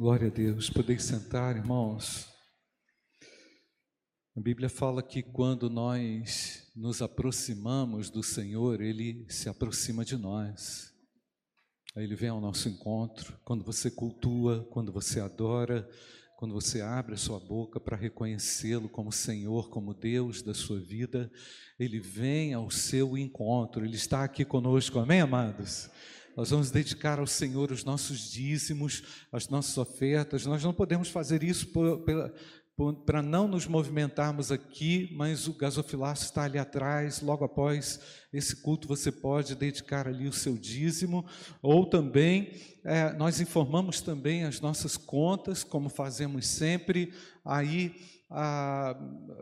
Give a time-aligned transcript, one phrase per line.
[0.00, 0.70] Glória a Deus.
[0.70, 2.26] Podeis sentar, irmãos.
[4.34, 10.90] A Bíblia fala que quando nós nos aproximamos do Senhor, Ele se aproxima de nós.
[11.94, 13.38] Aí Ele vem ao nosso encontro.
[13.44, 15.86] Quando você cultua, quando você adora,
[16.38, 21.30] quando você abre a sua boca para reconhecê-lo como Senhor, como Deus da sua vida,
[21.78, 23.84] Ele vem ao seu encontro.
[23.84, 24.98] Ele está aqui conosco.
[24.98, 25.90] Amém, amados?
[26.36, 29.02] Nós vamos dedicar ao Senhor os nossos dízimos,
[29.32, 30.46] as nossas ofertas.
[30.46, 31.68] Nós não podemos fazer isso
[33.04, 37.20] para não nos movimentarmos aqui, mas o gasofilácio está ali atrás.
[37.20, 38.00] Logo após
[38.32, 41.26] esse culto, você pode dedicar ali o seu dízimo.
[41.60, 42.52] Ou também,
[42.84, 47.12] é, nós informamos também as nossas contas, como fazemos sempre.
[47.44, 48.96] Aí ah,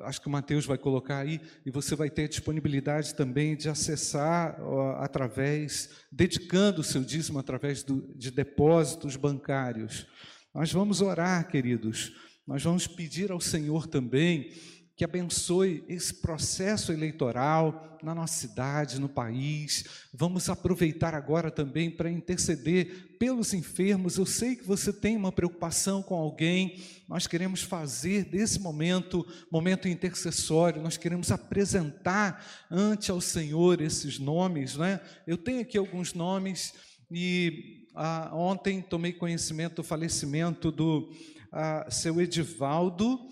[0.04, 4.58] acho que o Mateus vai colocar aí, e você vai ter disponibilidade também de acessar
[4.98, 10.06] através, dedicando o seu dízimo através do, de depósitos bancários.
[10.54, 12.14] Nós vamos orar, queridos,
[12.46, 14.50] nós vamos pedir ao Senhor também
[14.98, 19.84] que abençoe esse processo eleitoral na nossa cidade, no país.
[20.12, 24.16] Vamos aproveitar agora também para interceder pelos enfermos.
[24.16, 26.82] Eu sei que você tem uma preocupação com alguém.
[27.08, 34.76] Nós queremos fazer desse momento, momento intercessório, nós queremos apresentar ante ao Senhor esses nomes,
[34.76, 35.00] né?
[35.24, 36.74] Eu tenho aqui alguns nomes
[37.08, 41.08] e ah, ontem tomei conhecimento do falecimento do
[41.52, 43.28] ah, seu Edivaldo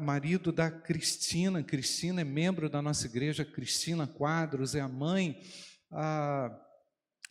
[0.00, 1.62] marido da Cristina.
[1.62, 5.40] Cristina é membro da nossa igreja, Cristina Quadros é a mãe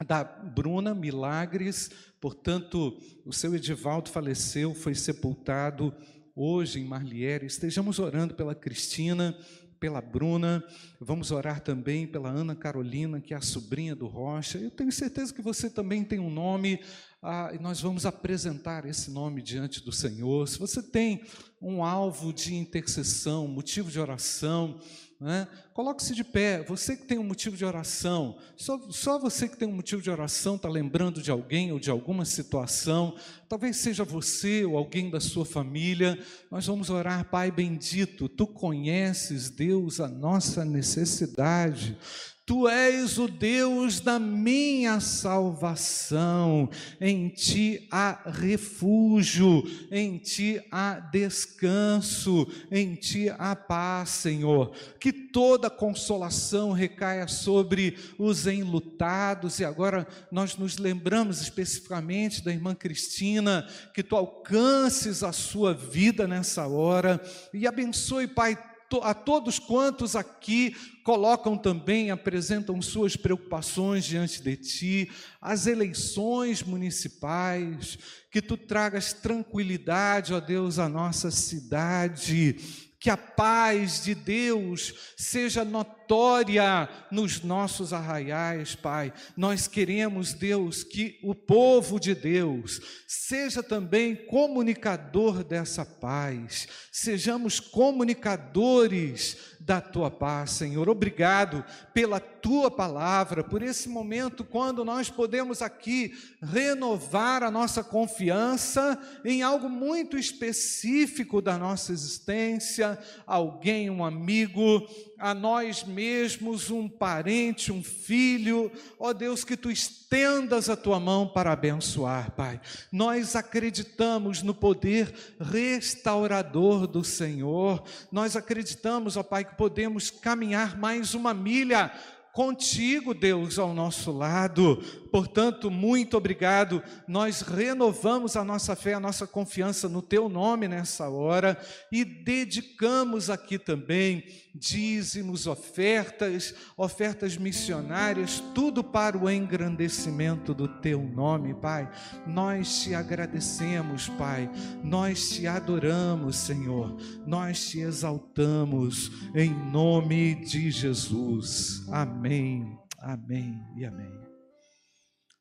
[0.05, 1.89] da Bruna Milagres.
[2.19, 5.93] Portanto, o seu Edivaldo faleceu, foi sepultado
[6.35, 7.45] hoje em Marliere.
[7.45, 9.37] Estejamos orando pela Cristina,
[9.85, 10.63] pela Bruna,
[10.99, 14.57] vamos orar também pela Ana Carolina, que é a sobrinha do Rocha.
[14.57, 16.79] Eu tenho certeza que você também tem um nome
[17.21, 20.47] ah, e nós vamos apresentar esse nome diante do Senhor.
[20.47, 21.21] Se você tem
[21.61, 24.79] um alvo de intercessão, motivo de oração,
[25.19, 25.47] né?
[25.73, 26.63] Coloque-se de pé.
[26.63, 30.09] Você que tem um motivo de oração, só, só você que tem um motivo de
[30.09, 33.15] oração está lembrando de alguém ou de alguma situação.
[33.47, 36.19] Talvez seja você ou alguém da sua família.
[36.51, 38.27] Nós vamos orar, Pai bendito.
[38.27, 41.97] Tu conheces, Deus, a nossa necessidade.
[42.45, 46.69] Tu és o Deus da minha salvação,
[47.01, 54.71] em ti há refúgio, em ti há descanso, em ti há paz, Senhor.
[54.99, 62.75] Que toda consolação recaia sobre os enlutados, e agora nós nos lembramos especificamente da irmã
[62.75, 67.19] Cristina, que tu alcances a sua vida nessa hora
[67.51, 68.55] e abençoe, Pai,
[69.01, 77.97] a todos quantos aqui colocam também, apresentam suas preocupações diante de ti, as eleições municipais,
[78.31, 82.57] que tu tragas tranquilidade, ó Deus, à nossa cidade,
[83.05, 89.13] que a paz de Deus seja notória nos nossos arraiais, Pai.
[89.37, 99.54] Nós queremos, Deus, que o povo de Deus seja também comunicador dessa paz, sejamos comunicadores
[99.65, 100.87] da tua paz, Senhor.
[100.87, 108.95] Obrigado pela tua palavra, por esse momento quando nós podemos aqui renovar a nossa confiança
[109.25, 114.87] em algo muito específico da nossa existência, alguém, um amigo,
[115.17, 118.71] a nós mesmos, um parente, um filho.
[118.99, 122.59] Ó Deus, que tu estendas a tua mão para abençoar, Pai.
[122.91, 127.83] Nós acreditamos no poder restaurador do Senhor.
[128.11, 131.91] Nós acreditamos, ó Pai, que podemos caminhar mais uma milha
[132.35, 134.83] contigo, Deus, ao nosso lado.
[135.15, 136.83] Portanto, muito obrigado.
[137.07, 141.57] Nós renovamos a nossa fé, a nossa confiança no teu nome nessa hora
[141.89, 151.53] e dedicamos aqui também dízimos, ofertas, ofertas missionárias, tudo para o engrandecimento do teu nome,
[151.53, 151.89] Pai.
[152.27, 154.51] Nós te agradecemos, Pai.
[154.83, 156.93] Nós te adoramos, Senhor.
[157.25, 161.85] Nós te exaltamos em nome de Jesus.
[161.89, 162.77] Amém.
[162.99, 164.24] Amém e amém.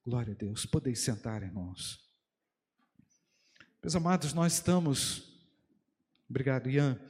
[0.06, 0.67] Glória a Deus.
[0.67, 1.99] Podeis sentar, irmãos.
[3.83, 5.23] Meus amados, nós estamos.
[6.29, 7.01] Obrigado, Ian.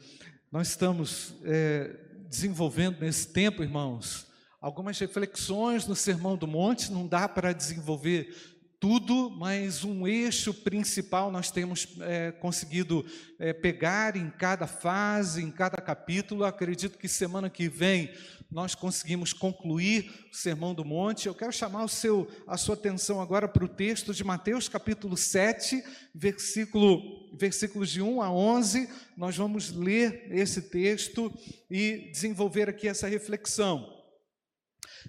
[0.52, 1.88] Nós estamos é,
[2.28, 4.28] desenvolvendo nesse tempo, irmãos,
[4.60, 8.53] algumas reflexões no Sermão do Monte, não dá para desenvolver
[8.84, 13.02] tudo, mas um eixo principal nós temos é, conseguido
[13.38, 16.44] é, pegar em cada fase, em cada capítulo.
[16.44, 18.12] Acredito que semana que vem
[18.50, 21.28] nós conseguimos concluir o Sermão do Monte.
[21.28, 25.82] Eu quero chamar seu, a sua atenção agora para o texto de Mateus capítulo 7,
[26.14, 28.86] versículo, versículos de 1 a 11.
[29.16, 31.32] Nós vamos ler esse texto
[31.70, 33.90] e desenvolver aqui essa reflexão.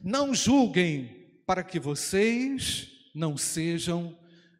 [0.02, 4.16] Não julguem para que vocês não sejam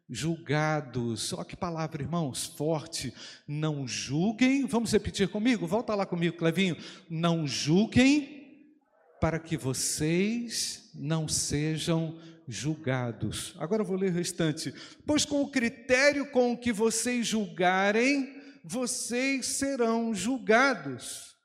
[0.08, 1.32] julgados.
[1.32, 3.12] Olha que palavra, irmãos, forte.
[3.46, 5.66] Não julguem, vamos repetir comigo?
[5.66, 6.76] Volta lá comigo, Clevinho.
[7.08, 8.36] Não julguem
[9.20, 12.18] para que vocês não sejam
[12.48, 13.54] julgados.
[13.58, 14.72] Agora eu vou ler o restante.
[15.04, 21.35] Pois com o critério com que vocês julgarem, vocês serão julgados.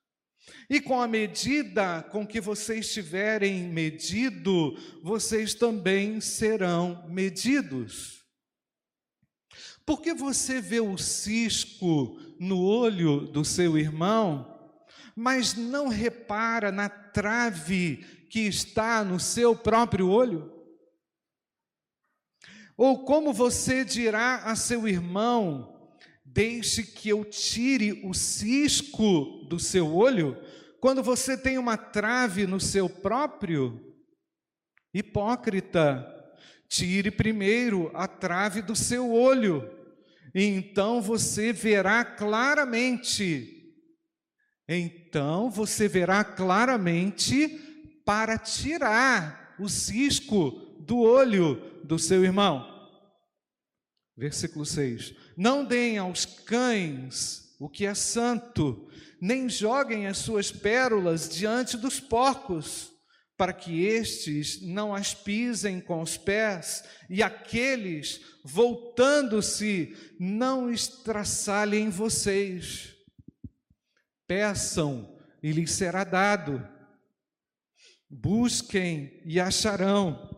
[0.71, 4.73] E com a medida com que vocês tiverem medido,
[5.03, 8.23] vocês também serão medidos.
[9.85, 14.73] Porque você vê o cisco no olho do seu irmão,
[15.13, 17.97] mas não repara na trave
[18.29, 20.53] que está no seu próprio olho?
[22.77, 25.91] Ou como você dirá a seu irmão:
[26.23, 30.41] Deixe que eu tire o cisco do seu olho,
[30.81, 33.95] quando você tem uma trave no seu próprio?
[34.91, 36.05] Hipócrita,
[36.67, 39.69] tire primeiro a trave do seu olho,
[40.33, 43.75] e então você verá claramente.
[44.67, 47.47] Então você verá claramente
[48.03, 50.49] para tirar o cisco
[50.79, 52.67] do olho do seu irmão.
[54.17, 58.89] Versículo 6: Não deem aos cães o que é santo,
[59.21, 62.91] nem joguem as suas pérolas diante dos porcos,
[63.37, 72.95] para que estes não as pisem com os pés, e aqueles, voltando-se, não estraçalhem vocês.
[74.27, 76.67] Peçam e lhes será dado.
[78.09, 80.29] Busquem e acharão.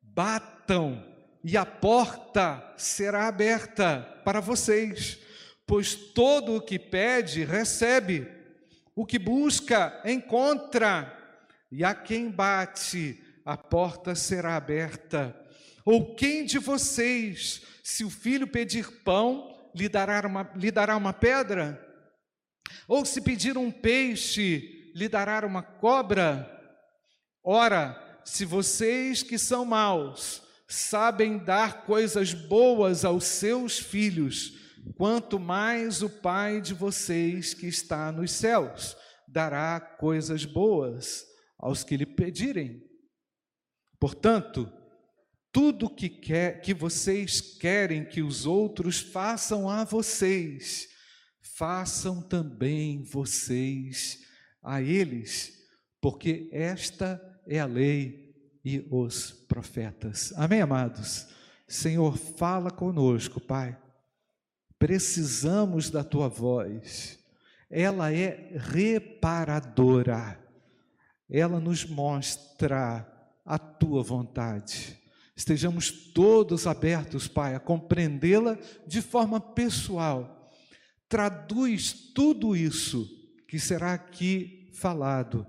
[0.00, 1.04] Batam
[1.42, 5.23] e a porta será aberta para vocês
[5.66, 8.26] pois todo o que pede, recebe,
[8.94, 11.12] o que busca, encontra,
[11.70, 15.34] e a quem bate, a porta será aberta.
[15.84, 21.12] Ou quem de vocês, se o filho pedir pão, lhe dará uma, lhe dará uma
[21.12, 21.80] pedra?
[22.86, 26.50] Ou se pedir um peixe, lhe dará uma cobra?
[27.42, 36.02] Ora, se vocês que são maus sabem dar coisas boas aos seus filhos, quanto mais
[36.02, 38.96] o Pai de vocês que está nos céus
[39.26, 41.24] dará coisas boas
[41.58, 42.82] aos que lhe pedirem.
[43.98, 44.70] Portanto,
[45.50, 50.88] tudo que quer que vocês querem que os outros façam a vocês,
[51.56, 54.18] façam também vocês
[54.62, 55.52] a eles,
[56.00, 58.34] porque esta é a lei
[58.64, 60.32] e os profetas.
[60.36, 61.26] Amém, amados.
[61.66, 63.83] Senhor, fala conosco, Pai
[64.84, 67.18] precisamos da tua voz.
[67.70, 70.38] Ela é reparadora.
[71.30, 73.10] Ela nos mostra
[73.46, 75.00] a tua vontade.
[75.34, 80.52] Estejamos todos abertos, Pai, a compreendê-la de forma pessoal.
[81.08, 83.08] Traduz tudo isso
[83.48, 85.46] que será aqui falado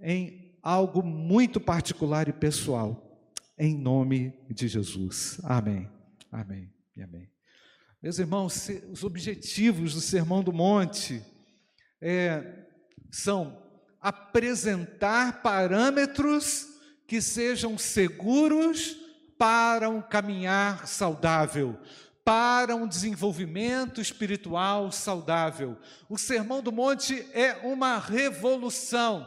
[0.00, 3.22] em algo muito particular e pessoal,
[3.56, 5.38] em nome de Jesus.
[5.44, 5.88] Amém.
[6.32, 7.31] Amém e amém.
[8.02, 11.22] Meus irmãos, os objetivos do Sermão do Monte
[12.00, 12.66] é,
[13.12, 13.62] são
[14.00, 16.66] apresentar parâmetros
[17.06, 18.96] que sejam seguros
[19.38, 21.78] para um caminhar saudável,
[22.24, 25.78] para um desenvolvimento espiritual saudável.
[26.08, 29.24] O Sermão do Monte é uma revolução,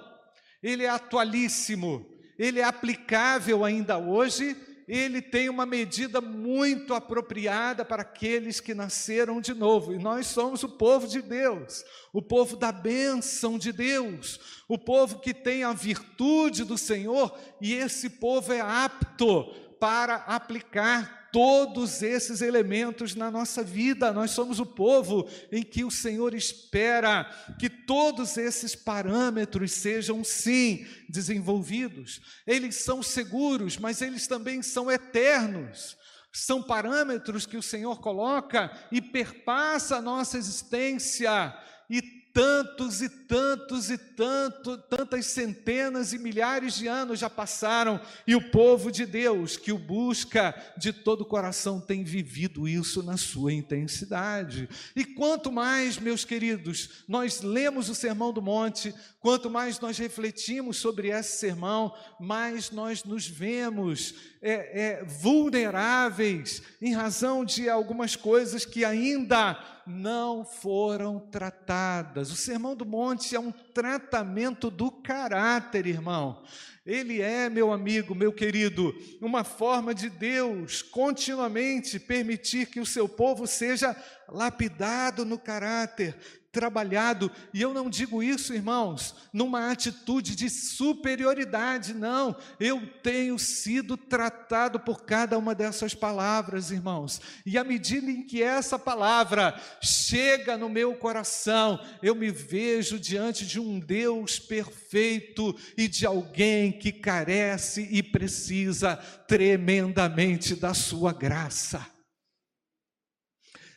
[0.62, 2.06] ele é atualíssimo,
[2.38, 4.54] ele é aplicável ainda hoje
[4.88, 9.94] ele tem uma medida muito apropriada para aqueles que nasceram de novo.
[9.94, 15.20] E nós somos o povo de Deus, o povo da bênção de Deus, o povo
[15.20, 19.46] que tem a virtude do Senhor, e esse povo é apto
[19.80, 24.14] para aplicar todos esses elementos na nossa vida.
[24.14, 27.26] Nós somos o povo em que o Senhor espera
[27.60, 32.22] que todos esses parâmetros sejam, sim, desenvolvidos.
[32.48, 35.98] Eles são seguros, mas eles também são eternos.
[36.32, 41.54] São parâmetros que o Senhor coloca e perpassa a nossa existência
[41.90, 48.36] e tantos e tantos e tanto, tantas centenas e milhares de anos já passaram e
[48.36, 53.16] o povo de Deus que o busca de todo o coração tem vivido isso na
[53.16, 54.68] sua intensidade.
[54.94, 58.94] E quanto mais, meus queridos, nós lemos o Sermão do Monte,
[59.26, 64.52] quanto mais nós refletimos sobre esse sermão, mais nós nos vemos é,
[65.00, 72.30] é, vulneráveis em razão de algumas coisas que ainda não foram tratadas.
[72.30, 76.44] O Sermão do Monte é um tratamento do caráter, irmão.
[76.86, 83.10] Ele é, meu amigo, meu querido, uma forma de Deus continuamente permitir que o seu
[83.10, 83.96] povo seja
[84.30, 86.16] lapidado no caráter,
[86.56, 92.34] trabalhado, e eu não digo isso, irmãos, numa atitude de superioridade, não.
[92.58, 98.42] Eu tenho sido tratado por cada uma dessas palavras, irmãos, e à medida em que
[98.42, 105.90] essa palavra chega no meu coração, eu me vejo diante de um Deus perfeito e
[105.90, 111.95] de alguém que carece e precisa tremendamente da sua graça.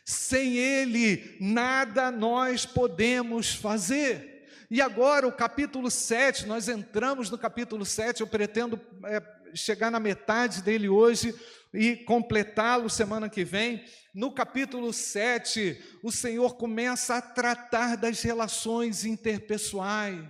[0.09, 4.49] Sem Ele, nada nós podemos fazer.
[4.67, 9.21] E agora, o capítulo 7, nós entramos no capítulo 7, eu pretendo é,
[9.53, 11.35] chegar na metade dele hoje
[11.71, 13.85] e completá-lo semana que vem.
[14.11, 20.25] No capítulo 7, o Senhor começa a tratar das relações interpessoais.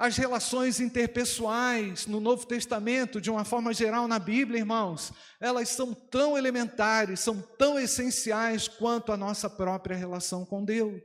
[0.00, 5.92] As relações interpessoais no Novo Testamento, de uma forma geral na Bíblia, irmãos, elas são
[5.92, 11.02] tão elementares, são tão essenciais quanto a nossa própria relação com Deus.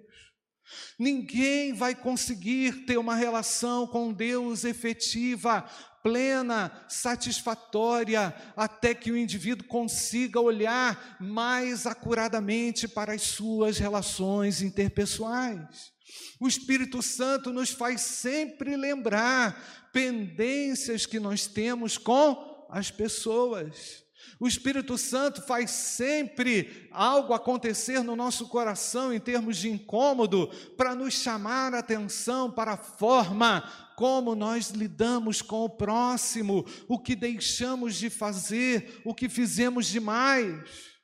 [0.97, 5.63] Ninguém vai conseguir ter uma relação com Deus efetiva,
[6.01, 15.93] plena, satisfatória, até que o indivíduo consiga olhar mais acuradamente para as suas relações interpessoais.
[16.39, 24.04] O Espírito Santo nos faz sempre lembrar pendências que nós temos com as pessoas.
[24.39, 30.93] O Espírito Santo faz sempre algo acontecer no nosso coração em termos de incômodo para
[30.93, 33.63] nos chamar a atenção para a forma
[33.95, 40.95] como nós lidamos com o próximo, o que deixamos de fazer, o que fizemos demais.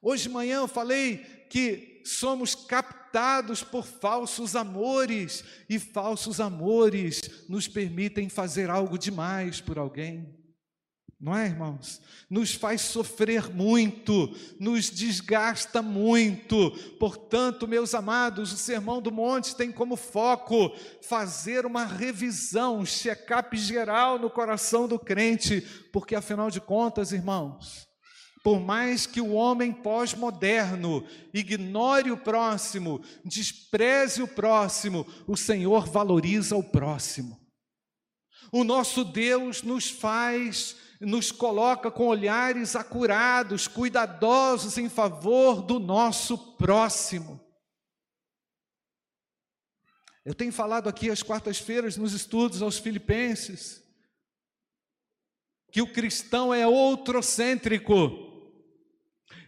[0.00, 1.18] Hoje de manhã eu falei
[1.50, 9.78] que somos captados por falsos amores, e falsos amores nos permitem fazer algo demais por
[9.78, 10.37] alguém.
[11.20, 12.00] Não é, irmãos?
[12.30, 16.70] Nos faz sofrer muito, nos desgasta muito.
[17.00, 20.72] Portanto, meus amados, o Sermão do Monte tem como foco
[21.02, 25.60] fazer uma revisão, um check-up geral no coração do crente,
[25.92, 27.88] porque afinal de contas, irmãos,
[28.44, 36.56] por mais que o homem pós-moderno ignore o próximo, despreze o próximo, o Senhor valoriza
[36.56, 37.36] o próximo.
[38.52, 46.36] O nosso Deus nos faz, nos coloca com olhares acurados, cuidadosos em favor do nosso
[46.56, 47.40] próximo.
[50.24, 53.82] Eu tenho falado aqui às quartas-feiras nos estudos aos Filipenses
[55.70, 58.26] que o cristão é outrocêntrico.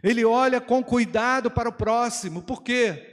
[0.03, 3.07] Ele olha com cuidado para o próximo, por quê?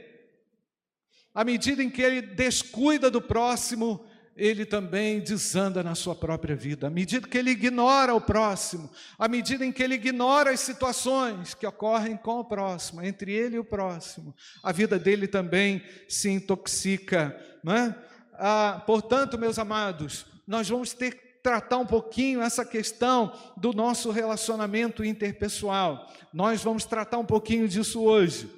[1.34, 4.07] À medida em que ele descuida do próximo,
[4.38, 6.86] ele também desanda na sua própria vida.
[6.86, 11.54] À medida que ele ignora o próximo, à medida em que ele ignora as situações
[11.54, 16.30] que ocorrem com o próximo, entre ele e o próximo, a vida dele também se
[16.30, 17.36] intoxica.
[17.64, 17.94] Não é?
[18.38, 25.04] ah, portanto, meus amados, nós vamos ter tratar um pouquinho essa questão do nosso relacionamento
[25.04, 26.12] interpessoal.
[26.32, 28.57] Nós vamos tratar um pouquinho disso hoje.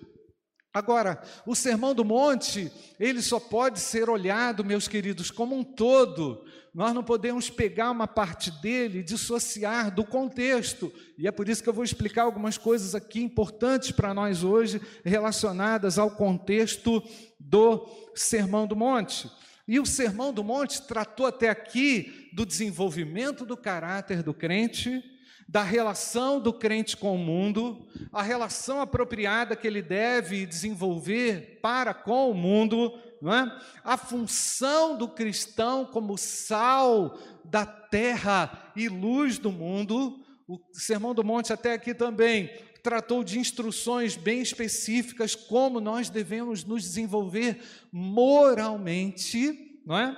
[0.72, 6.44] Agora, o Sermão do Monte, ele só pode ser olhado, meus queridos, como um todo.
[6.72, 10.92] Nós não podemos pegar uma parte dele e dissociar do contexto.
[11.18, 14.80] E é por isso que eu vou explicar algumas coisas aqui importantes para nós hoje,
[15.04, 17.02] relacionadas ao contexto
[17.38, 19.28] do Sermão do Monte.
[19.66, 25.02] E o Sermão do Monte tratou até aqui do desenvolvimento do caráter do crente,
[25.50, 31.92] da relação do crente com o mundo, a relação apropriada que ele deve desenvolver para
[31.92, 33.60] com o mundo, é?
[33.82, 40.20] a função do cristão como sal da terra e luz do mundo.
[40.46, 42.48] O Sermão do Monte, até aqui também,
[42.80, 50.16] tratou de instruções bem específicas como nós devemos nos desenvolver moralmente, não é?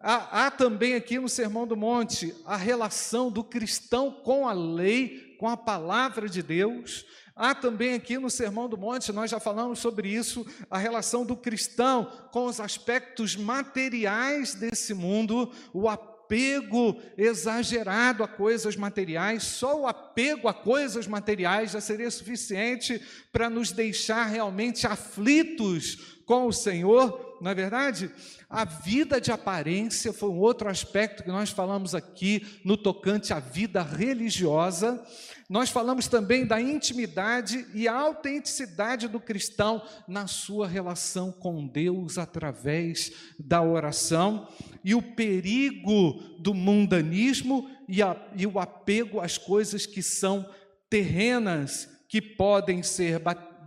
[0.00, 5.36] Há, há, também aqui no Sermão do Monte a relação do cristão com a lei,
[5.38, 7.04] com a palavra de Deus.
[7.36, 11.36] Há também aqui no Sermão do Monte, nós já falamos sobre isso, a relação do
[11.36, 19.86] cristão com os aspectos materiais desse mundo, o apego exagerado a coisas materiais, só o
[19.86, 27.38] apego a coisas materiais já seria suficiente para nos deixar realmente aflitos com o Senhor,
[27.40, 28.10] não é verdade?
[28.50, 33.38] A vida de aparência foi um outro aspecto que nós falamos aqui no tocante à
[33.38, 35.00] vida religiosa.
[35.48, 43.12] Nós falamos também da intimidade e autenticidade do cristão na sua relação com Deus através
[43.38, 44.48] da oração
[44.82, 50.44] e o perigo do mundanismo e, a, e o apego às coisas que são
[50.88, 53.22] terrenas, que podem ser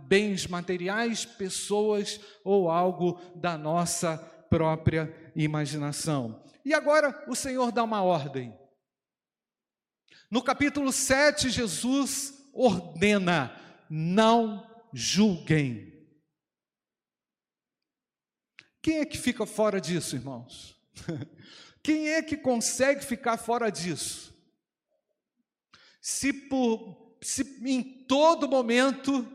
[0.06, 6.40] bens materiais, pessoas ou algo da nossa própria imaginação.
[6.64, 8.56] E agora o Senhor dá uma ordem.
[10.30, 13.52] No capítulo 7, Jesus ordena:
[13.90, 15.92] não julguem.
[18.80, 20.80] Quem é que fica fora disso, irmãos?
[21.82, 24.32] Quem é que consegue ficar fora disso?
[26.00, 29.26] Se, por, se em todo momento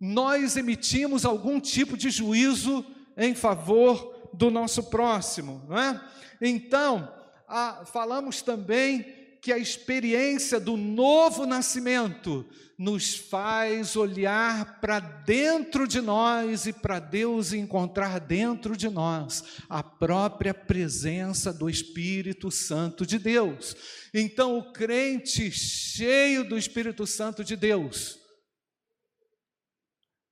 [0.00, 6.00] nós emitimos algum tipo de juízo em favor do nosso próximo, não é?
[6.40, 7.12] Então,
[7.46, 12.44] a, falamos também que a experiência do novo nascimento
[12.76, 19.82] nos faz olhar para dentro de nós e para Deus encontrar dentro de nós a
[19.82, 23.76] própria presença do Espírito Santo de Deus.
[24.14, 28.18] Então, o crente cheio do Espírito Santo de Deus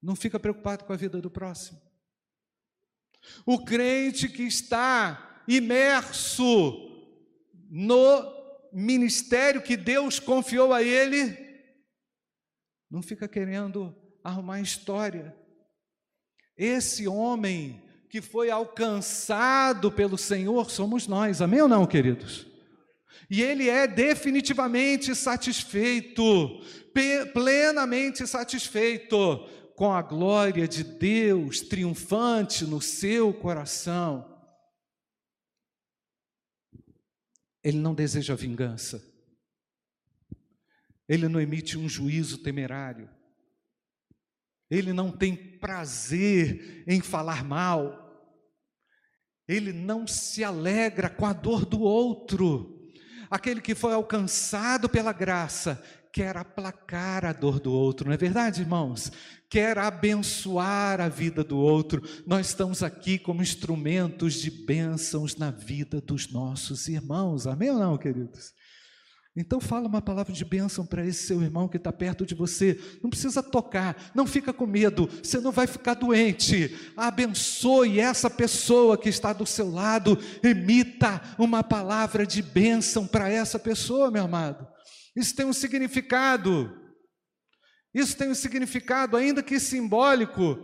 [0.00, 1.85] não fica preocupado com a vida do próximo.
[3.44, 6.82] O crente que está imerso
[7.70, 8.34] no
[8.72, 11.36] ministério que Deus confiou a ele,
[12.90, 15.34] não fica querendo arrumar história.
[16.56, 22.46] Esse homem que foi alcançado pelo Senhor somos nós, amém ou não, queridos?
[23.28, 26.60] E ele é definitivamente satisfeito,
[27.32, 34.34] plenamente satisfeito com a glória de Deus triunfante no seu coração.
[37.62, 39.04] Ele não deseja vingança.
[41.06, 43.10] Ele não emite um juízo temerário.
[44.70, 48.02] Ele não tem prazer em falar mal.
[49.46, 52.75] Ele não se alegra com a dor do outro.
[53.30, 58.62] Aquele que foi alcançado pela graça quer aplacar a dor do outro, não é verdade,
[58.62, 59.12] irmãos?
[59.50, 62.02] Quer abençoar a vida do outro.
[62.26, 67.98] Nós estamos aqui como instrumentos de bênçãos na vida dos nossos irmãos, amém ou não,
[67.98, 68.54] queridos?
[69.36, 72.80] Então fala uma palavra de bênção para esse seu irmão que está perto de você.
[73.02, 76.74] Não precisa tocar, não fica com medo, você não vai ficar doente.
[76.96, 83.58] Abençoe essa pessoa que está do seu lado, emita uma palavra de bênção para essa
[83.58, 84.66] pessoa, meu amado.
[85.14, 86.74] Isso tem um significado.
[87.94, 90.58] Isso tem um significado, ainda que simbólico.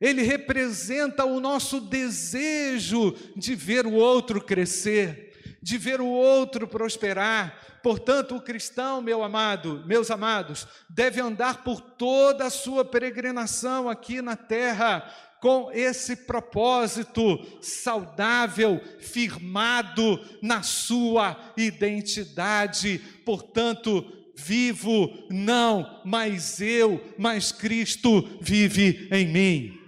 [0.00, 7.67] Ele representa o nosso desejo de ver o outro crescer, de ver o outro prosperar.
[7.88, 14.20] Portanto, o cristão, meu amado, meus amados, deve andar por toda a sua peregrinação aqui
[14.20, 22.98] na terra com esse propósito saudável, firmado na sua identidade.
[23.24, 24.04] Portanto,
[24.36, 29.78] vivo não mais eu, mas Cristo vive em mim.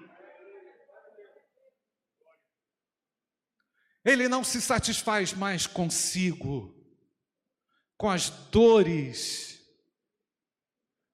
[4.02, 6.79] Ele não se satisfaz mais consigo,
[8.00, 9.62] com as dores,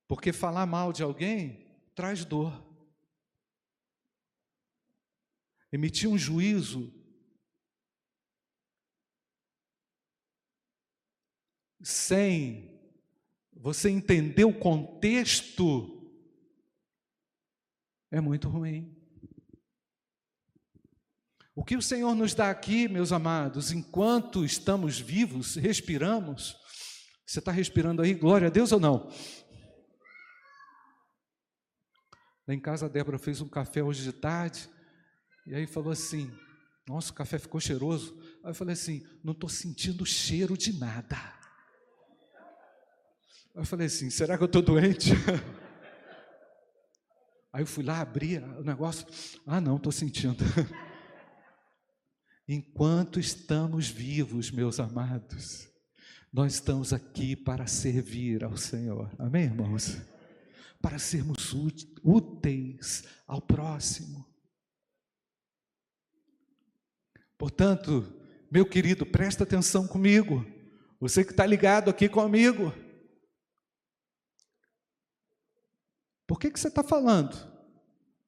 [0.07, 2.65] porque falar mal de alguém traz dor.
[5.73, 6.95] emitir um juízo
[11.83, 12.81] sem
[13.53, 16.09] você entender o contexto
[18.13, 18.97] é muito ruim.
[21.53, 26.65] O que o Senhor nos dá aqui, meus amados, enquanto estamos vivos, respiramos,
[27.27, 29.11] você está respirando aí, glória a Deus ou não?
[32.47, 34.71] Lá em casa a Débora fez um café hoje de tarde,
[35.45, 36.33] e aí falou assim:
[36.87, 38.17] Nossa, o café ficou cheiroso.
[38.45, 41.17] Aí eu falei assim: Não estou sentindo cheiro de nada.
[43.55, 45.11] Aí eu falei assim: Será que eu estou doente?
[47.53, 49.07] Aí eu fui lá abrir o negócio.
[49.47, 50.45] Ah, não, estou sentindo.
[52.47, 55.69] Enquanto estamos vivos, meus amados,
[56.37, 59.11] Nós estamos aqui para servir ao Senhor.
[59.19, 59.97] Amém, irmãos?
[60.83, 61.55] Para sermos
[62.05, 64.23] úteis ao próximo.
[67.39, 68.15] Portanto,
[68.51, 70.45] meu querido, presta atenção comigo.
[71.01, 72.71] Você que está ligado aqui comigo.
[76.27, 77.35] Por que, que você está falando?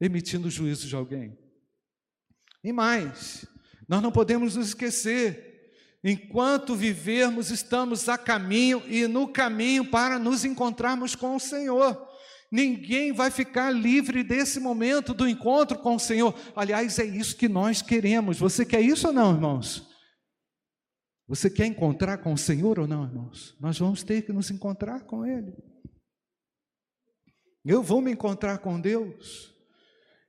[0.00, 1.38] Emitindo juízo de alguém.
[2.64, 3.44] E mais,
[3.86, 5.47] nós não podemos nos esquecer,
[6.02, 12.08] enquanto vivermos, estamos a caminho e no caminho para nos encontrarmos com o Senhor.
[12.50, 16.34] Ninguém vai ficar livre desse momento do encontro com o Senhor.
[16.56, 18.38] Aliás, é isso que nós queremos.
[18.38, 19.86] Você quer isso ou não, irmãos?
[21.26, 23.54] Você quer encontrar com o Senhor ou não, irmãos?
[23.60, 25.52] Nós vamos ter que nos encontrar com Ele.
[27.62, 29.54] Eu vou me encontrar com Deus.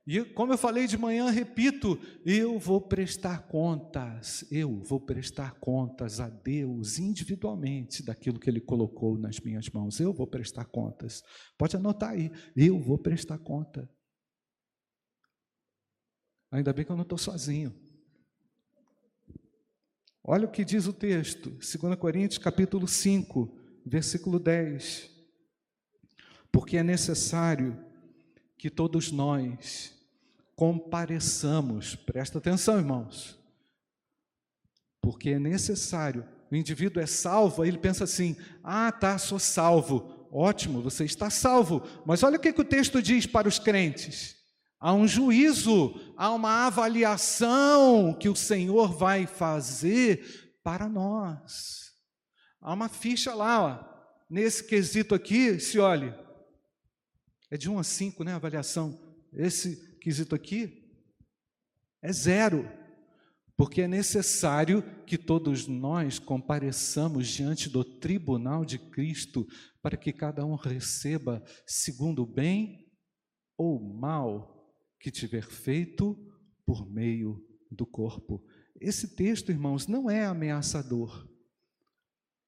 [0.06, 6.20] E como eu falei de manhã, repito, eu vou prestar contas, eu vou prestar contas
[6.20, 10.00] a Deus individualmente daquilo que Ele colocou nas minhas mãos.
[10.00, 11.22] Eu vou prestar contas.
[11.56, 13.88] Pode anotar aí, eu vou prestar conta.
[16.50, 17.72] Ainda bem que eu não estou sozinho.
[20.24, 25.10] Olha o que diz o texto, 2 Coríntios capítulo 5, versículo 10.
[26.50, 27.89] Porque é necessário
[28.60, 29.94] que todos nós
[30.54, 31.96] compareçamos.
[31.96, 33.38] Presta atenção, irmãos.
[35.00, 36.28] Porque é necessário.
[36.52, 40.28] O indivíduo é salvo, aí ele pensa assim: ah, tá, sou salvo.
[40.30, 41.82] Ótimo, você está salvo.
[42.04, 44.36] Mas olha o que, que o texto diz para os crentes:
[44.78, 51.92] há um juízo, há uma avaliação que o Senhor vai fazer para nós.
[52.60, 54.24] Há uma ficha lá, ó.
[54.28, 56.12] nesse quesito aqui, se olhe,
[57.50, 58.32] é de 1 a 5, né?
[58.32, 58.98] A avaliação.
[59.32, 60.88] Esse quesito aqui
[62.02, 62.68] é zero,
[63.56, 69.46] porque é necessário que todos nós compareçamos diante do tribunal de Cristo
[69.82, 72.88] para que cada um receba segundo o bem
[73.58, 76.16] ou mal que tiver feito
[76.64, 78.42] por meio do corpo.
[78.80, 81.28] Esse texto, irmãos, não é ameaçador,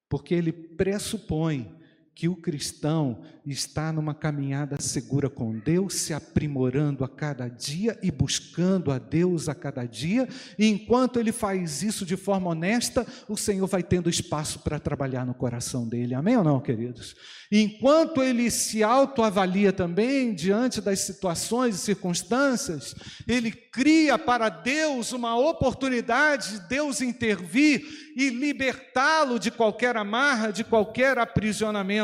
[0.09, 1.82] porque ele pressupõe
[2.15, 8.11] que o cristão está numa caminhada segura com Deus, se aprimorando a cada dia e
[8.11, 13.35] buscando a Deus a cada dia, e enquanto ele faz isso de forma honesta, o
[13.35, 16.13] Senhor vai tendo espaço para trabalhar no coração dele.
[16.13, 17.15] Amém ou não, queridos?
[17.51, 22.95] Enquanto ele se autoavalia também diante das situações e circunstâncias,
[23.27, 30.63] ele cria para Deus uma oportunidade de Deus intervir e libertá-lo de qualquer amarra, de
[30.63, 32.02] qualquer aprisionamento.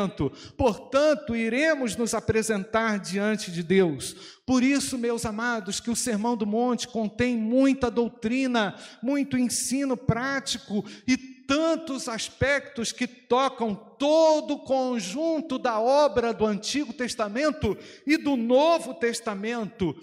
[0.56, 4.14] Portanto, iremos nos apresentar diante de Deus.
[4.46, 10.84] Por isso, meus amados, que o Sermão do Monte contém muita doutrina, muito ensino prático
[11.06, 18.36] e tantos aspectos que tocam todo o conjunto da obra do Antigo Testamento e do
[18.36, 19.96] Novo Testamento.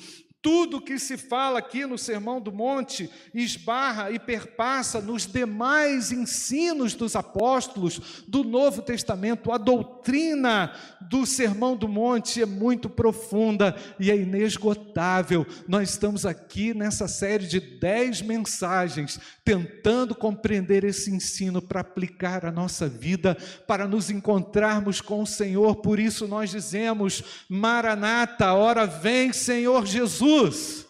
[0.48, 6.94] Tudo que se fala aqui no Sermão do Monte esbarra e perpassa nos demais ensinos
[6.94, 9.52] dos apóstolos do Novo Testamento.
[9.52, 15.46] A doutrina do Sermão do Monte é muito profunda e é inesgotável.
[15.68, 22.52] Nós estamos aqui nessa série de dez mensagens, tentando compreender esse ensino para aplicar a
[22.52, 23.34] nossa vida,
[23.66, 25.78] para nos encontrarmos com o Senhor.
[25.78, 30.86] Por isso nós dizemos: Maranata, hora vem, Senhor Jesus.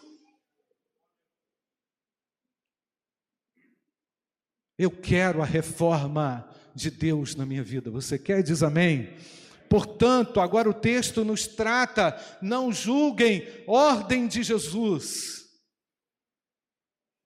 [4.76, 7.92] Eu quero a reforma de Deus na minha vida.
[7.92, 8.42] Você quer?
[8.42, 9.14] Diz amém.
[9.70, 15.44] Portanto, agora o texto nos trata, não julguem, ordem de Jesus.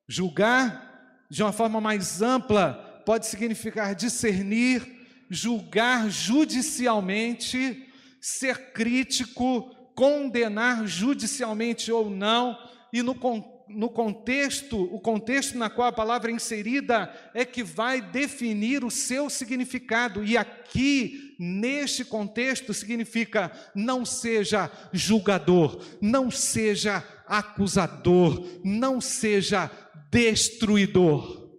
[0.07, 0.92] Julgar,
[1.33, 4.87] de uma forma mais ampla, pode significar discernir,
[5.31, 7.89] julgar judicialmente,
[8.21, 12.59] ser crítico, condenar judicialmente ou não,
[12.93, 13.17] e no,
[13.67, 18.91] no contexto, o contexto na qual a palavra é inserida é que vai definir o
[18.91, 29.71] seu significado, e aqui, neste contexto, significa não seja julgador, não seja acusador, não seja
[30.13, 31.51] destruidor.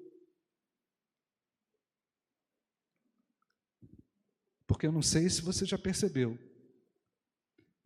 [4.68, 6.38] Porque eu não sei se você já percebeu,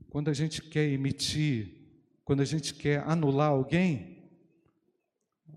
[0.09, 1.87] quando a gente quer emitir,
[2.23, 4.29] quando a gente quer anular alguém,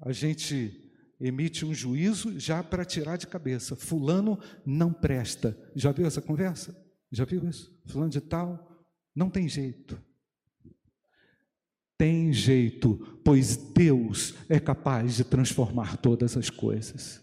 [0.01, 3.75] a gente emite um juízo já para tirar de cabeça.
[3.75, 5.59] Fulano não presta.
[5.75, 6.75] Já viu essa conversa?
[7.11, 7.77] Já viu isso?
[7.87, 10.01] Fulano de tal não tem jeito.
[12.01, 17.21] Tem jeito, pois Deus é capaz de transformar todas as coisas.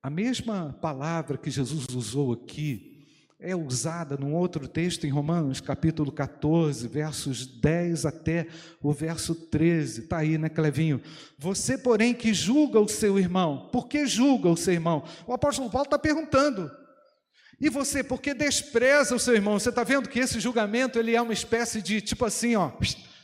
[0.00, 3.08] A mesma palavra que Jesus usou aqui
[3.40, 8.46] é usada num outro texto em Romanos, capítulo 14, versos 10 até
[8.80, 10.02] o verso 13.
[10.02, 11.02] Está aí, né, Clevinho?
[11.36, 15.02] Você, porém, que julga o seu irmão, por que julga o seu irmão?
[15.26, 16.70] O apóstolo Paulo está perguntando.
[17.60, 19.58] E você, por que despreza o seu irmão?
[19.58, 22.70] Você está vendo que esse julgamento ele é uma espécie de tipo assim, ó,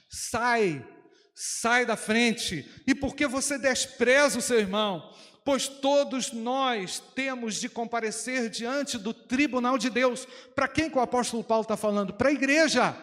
[0.09, 0.87] sai,
[1.35, 2.66] sai da frente.
[2.87, 5.12] E por que você despreza o seu irmão?
[5.45, 10.27] pois todos nós temos de comparecer diante do tribunal de Deus.
[10.55, 12.14] Para quem que o apóstolo Paulo está falando?
[12.14, 12.97] Para a igreja,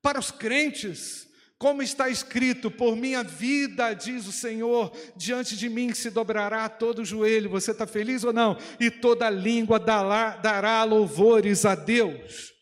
[0.00, 1.28] para os crentes.
[1.62, 7.02] Como está escrito, por minha vida, diz o Senhor, diante de mim se dobrará todo
[7.02, 7.48] o joelho.
[7.50, 8.58] Você está feliz ou não?
[8.80, 12.52] E toda língua dará, dará louvores a Deus.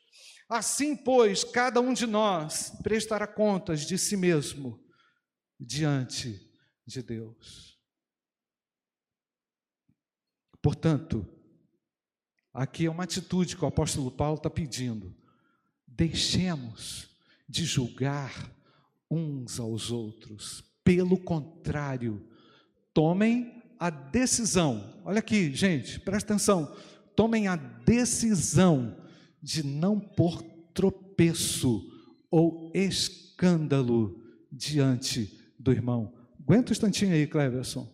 [0.46, 4.78] Assim, pois, cada um de nós prestará contas de si mesmo
[5.58, 6.38] diante
[6.86, 7.80] de Deus.
[10.60, 11.26] Portanto,
[12.52, 15.16] aqui é uma atitude que o apóstolo Paulo está pedindo.
[15.86, 17.08] Deixemos
[17.48, 18.59] de julgar
[19.10, 20.62] uns aos outros.
[20.84, 22.24] Pelo contrário,
[22.94, 25.00] tomem a decisão.
[25.04, 26.74] Olha aqui, gente, presta atenção.
[27.16, 28.96] Tomem a decisão
[29.42, 30.42] de não pôr
[30.74, 31.86] tropeço
[32.30, 36.12] ou escândalo diante do irmão.
[36.38, 37.88] Aguenta um instantinho aí, Cleverson.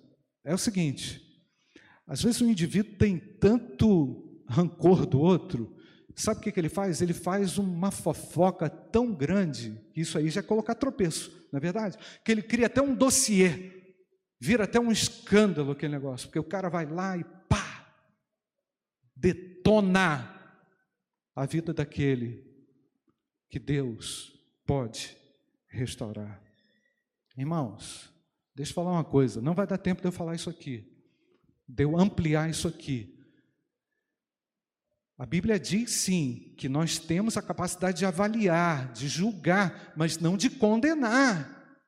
[0.44, 1.20] É o seguinte:
[2.06, 5.75] às vezes o indivíduo tem tanto rancor do outro,
[6.22, 7.00] sabe o que, que ele faz?
[7.00, 11.60] Ele faz uma fofoca tão grande, que isso aí já é colocar tropeço, não é
[11.60, 11.96] verdade?
[12.24, 13.72] Que ele cria até um dossiê,
[14.40, 17.86] vira até um escândalo aquele negócio, porque o cara vai lá e pá,
[19.14, 20.32] detona
[21.34, 22.44] a vida daquele
[23.48, 24.32] que Deus
[24.66, 25.16] pode
[25.68, 26.42] restaurar.
[27.36, 28.10] Irmãos,
[28.54, 30.96] deixa eu falar uma coisa, não vai dar tempo de eu falar isso aqui
[31.68, 33.15] de eu ampliar isso aqui.
[35.18, 40.36] A Bíblia diz sim que nós temos a capacidade de avaliar, de julgar, mas não
[40.36, 41.78] de condenar.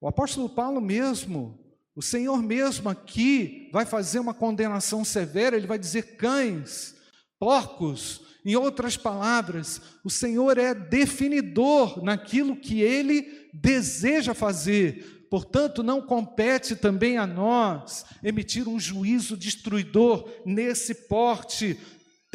[0.00, 1.58] O apóstolo Paulo mesmo,
[1.96, 6.94] o Senhor mesmo aqui vai fazer uma condenação severa, ele vai dizer cães,
[7.40, 16.00] porcos, em outras palavras, o Senhor é definidor naquilo que ele deseja fazer, Portanto, não
[16.00, 21.78] compete também a nós emitir um juízo destruidor nesse porte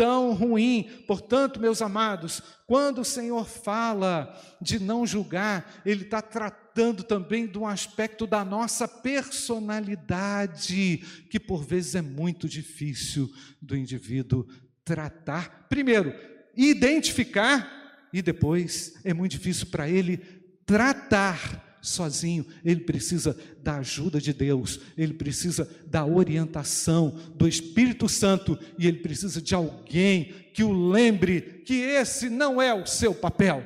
[0.02, 0.90] tão ruim.
[1.06, 7.60] Portanto, meus amados, quando o Senhor fala de não julgar, Ele está tratando também de
[7.60, 14.48] um aspecto da nossa personalidade, que por vezes é muito difícil do indivíduo
[14.84, 15.68] tratar.
[15.70, 16.16] Primeiro,
[16.58, 20.18] identificar, e depois é muito difícil para ele
[20.66, 28.58] tratar sozinho, ele precisa da ajuda de Deus, ele precisa da orientação do Espírito Santo
[28.78, 33.64] e ele precisa de alguém que o lembre que esse não é o seu papel.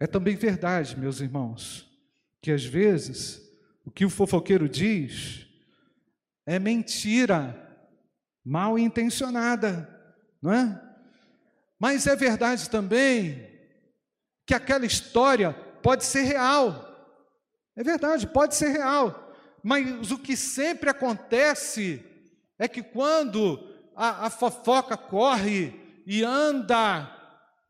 [0.00, 1.88] É também verdade, meus irmãos,
[2.42, 3.40] que às vezes
[3.84, 5.46] o que o fofoqueiro diz
[6.44, 7.60] é mentira
[8.44, 9.88] mal intencionada,
[10.42, 10.93] não é?
[11.84, 13.46] Mas é verdade também
[14.46, 16.82] que aquela história pode ser real.
[17.76, 19.36] É verdade, pode ser real.
[19.62, 22.02] Mas o que sempre acontece
[22.58, 23.62] é que quando
[23.94, 27.06] a, a fofoca corre e anda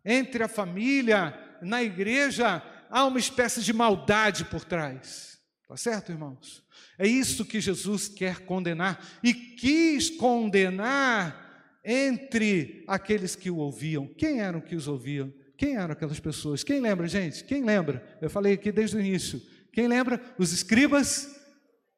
[0.04, 5.40] entre a família, na igreja, há uma espécie de maldade por trás.
[5.66, 6.62] Tá certo, irmãos?
[6.96, 11.43] É isso que Jesus quer condenar e quis condenar
[11.84, 14.06] entre aqueles que o ouviam.
[14.06, 15.32] Quem eram que os ouviam?
[15.56, 16.64] Quem eram aquelas pessoas?
[16.64, 17.44] Quem lembra, gente?
[17.44, 18.02] Quem lembra?
[18.20, 19.40] Eu falei aqui desde o início.
[19.72, 20.20] Quem lembra?
[20.38, 21.28] Os escribas,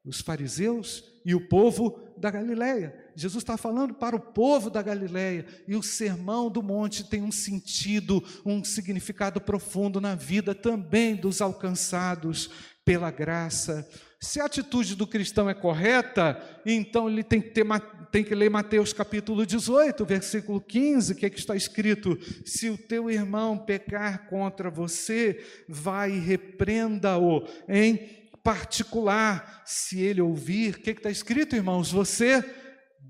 [0.05, 2.95] os fariseus e o povo da Galileia.
[3.15, 7.33] Jesus está falando para o povo da Galileia e o sermão do monte tem um
[7.33, 12.51] sentido, um significado profundo na vida também dos alcançados
[12.85, 13.89] pela graça
[14.21, 17.65] se a atitude do cristão é correta, então ele tem que, ter,
[18.11, 22.79] tem que ler Mateus capítulo 18, versículo 15, que é que está escrito: Se o
[22.79, 27.97] teu irmão pecar contra você, vai e repreenda-o em
[28.43, 29.63] particular.
[29.67, 31.93] Se ele ouvir, o é que está escrito, irmãos?
[31.93, 32.45] Você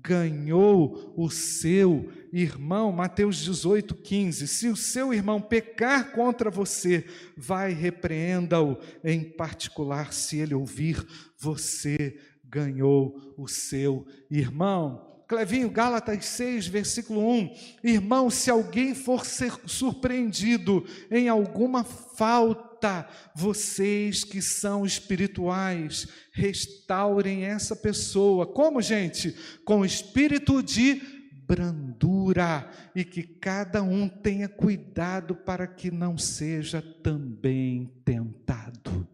[0.07, 4.47] ganhou o seu irmão, Mateus 18, 15.
[4.47, 7.03] Se o seu irmão pecar contra você,
[7.35, 10.13] vai repreenda-o em particular.
[10.13, 11.05] Se ele ouvir,
[11.37, 15.06] você ganhou o seu irmão.
[15.27, 17.55] Clevinho, Gálatas 6, versículo 1.
[17.83, 19.25] Irmão, se alguém for
[19.65, 28.47] surpreendido em alguma falta, vocês que são espirituais, restaurem essa pessoa.
[28.47, 29.35] Como, gente?
[29.65, 31.01] Com espírito de
[31.45, 39.07] brandura e que cada um tenha cuidado para que não seja também tentado.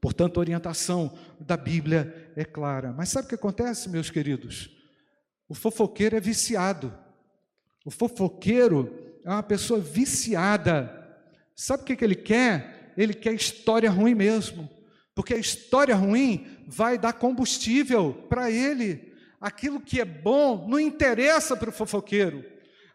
[0.00, 2.92] Portanto, a orientação da Bíblia é clara.
[2.92, 4.70] Mas sabe o que acontece, meus queridos?
[5.48, 6.92] O fofoqueiro é viciado.
[7.84, 10.92] O fofoqueiro é uma pessoa viciada.
[11.54, 12.92] Sabe o que, que ele quer?
[12.96, 14.68] Ele quer história ruim mesmo.
[15.14, 19.14] Porque a história ruim vai dar combustível para ele.
[19.40, 22.44] Aquilo que é bom não interessa para o fofoqueiro.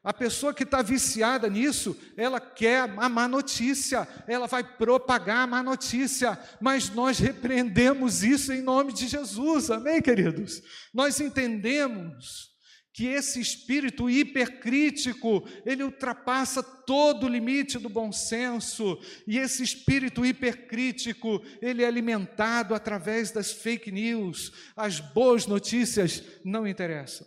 [0.03, 5.47] A pessoa que está viciada nisso, ela quer a má notícia, ela vai propagar a
[5.47, 10.63] má notícia, mas nós repreendemos isso em nome de Jesus, amém, queridos?
[10.91, 12.49] Nós entendemos
[12.93, 20.25] que esse espírito hipercrítico, ele ultrapassa todo o limite do bom senso, e esse espírito
[20.25, 27.25] hipercrítico, ele é alimentado através das fake news, as boas notícias não interessam.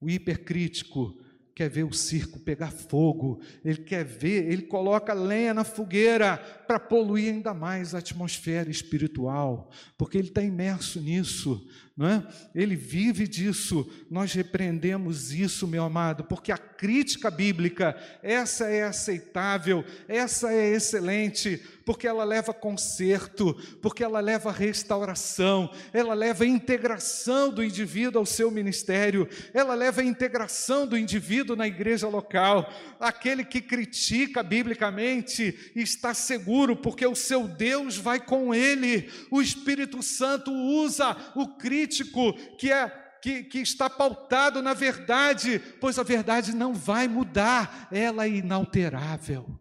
[0.00, 1.16] O hipercrítico
[1.54, 6.78] quer ver o circo pegar fogo, ele quer ver, ele coloca lenha na fogueira para
[6.78, 11.66] poluir ainda mais a atmosfera espiritual, porque ele está imerso nisso
[11.98, 12.24] não é?
[12.54, 13.90] Ele vive disso.
[14.08, 21.60] Nós repreendemos isso, meu amado, porque a crítica bíblica, essa é aceitável, essa é excelente,
[21.84, 23.52] porque ela leva conserto,
[23.82, 30.86] porque ela leva restauração, ela leva integração do indivíduo ao seu ministério, ela leva integração
[30.86, 32.72] do indivíduo na igreja local.
[33.00, 39.10] Aquele que critica biblicamente está seguro, porque o seu Deus vai com ele.
[39.30, 45.98] O Espírito Santo usa o crítico que é que, que, está pautado na verdade, pois
[45.98, 49.58] a verdade não vai mudar, ela é inalterável.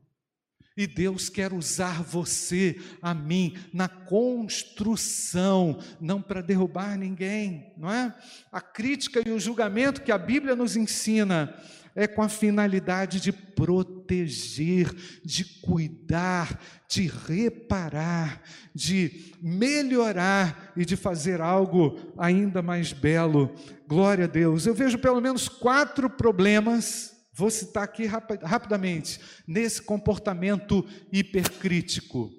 [0.77, 8.13] E Deus quer usar você, a mim, na construção, não para derrubar ninguém, não é?
[8.51, 11.59] A crítica e o julgamento que a Bíblia nos ensina
[11.97, 14.93] é com a finalidade de proteger,
[15.25, 23.51] de cuidar, de reparar, de melhorar e de fazer algo ainda mais belo.
[23.87, 24.67] Glória a Deus.
[24.67, 32.29] Eu vejo pelo menos quatro problemas, vou citar aqui rapidamente, nesse comportamento hipercrítico.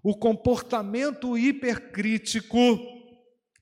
[0.00, 2.78] O comportamento hipercrítico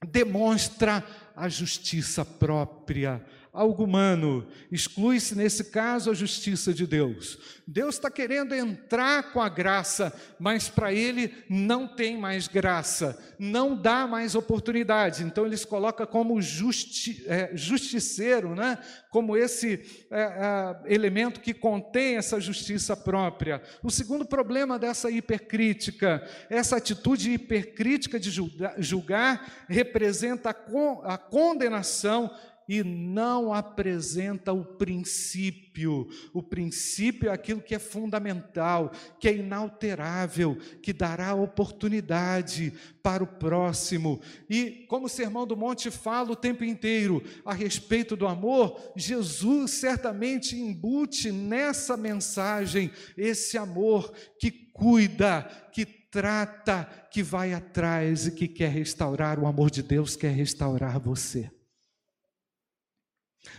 [0.07, 1.03] demonstra
[1.35, 3.25] a justiça própria
[3.57, 7.39] algo humano, exclui-se nesse caso a justiça de Deus.
[7.67, 13.75] Deus está querendo entrar com a graça, mas para ele não tem mais graça, não
[13.75, 15.25] dá mais oportunidade.
[15.25, 18.79] Então ele se coloca como justi é, justiceiro, né?
[19.11, 23.63] como esse é, é, elemento que contém essa justiça própria.
[23.83, 31.17] O segundo problema dessa hipercrítica, essa atitude hipercrítica de julgar, julgar representa a, con a
[31.17, 32.31] condenação
[32.69, 36.09] e não apresenta o princípio.
[36.33, 43.27] O princípio é aquilo que é fundamental, que é inalterável, que dará oportunidade para o
[43.27, 44.21] próximo.
[44.51, 49.73] E como o Sermão do Monte fala o tempo inteiro a respeito do amor, Jesus
[49.73, 58.49] certamente embute nessa mensagem esse amor que cuida, que trata, que vai atrás e que
[58.49, 59.39] quer restaurar.
[59.39, 61.51] O amor de Deus quer restaurar você.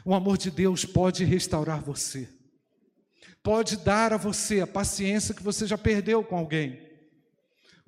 [0.06, 2.30] O amor de Deus pode restaurar você,
[3.44, 6.87] pode dar a você a paciência que você já perdeu com alguém.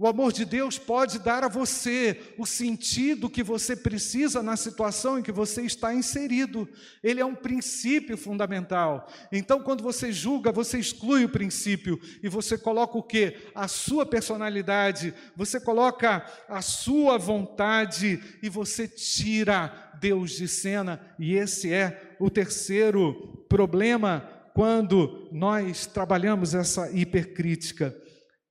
[0.02, 5.20] O amor de Deus pode dar a você o sentido que você precisa na situação
[5.20, 6.70] em que você está inserido.
[7.04, 9.12] Ele é um princípio fundamental.
[9.30, 13.36] Então, quando você julga, você exclui o princípio e você coloca o que?
[13.54, 21.02] A sua personalidade, você coloca a sua vontade e você tira Deus de cena.
[21.20, 24.22] E esse é o terceiro problema
[24.54, 27.94] quando nós trabalhamos essa hipercrítica.